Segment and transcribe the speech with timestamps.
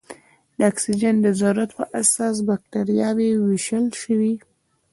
[0.57, 4.33] د اکسیجن د ضرورت په اساس بکټریاوې ویشل شوې.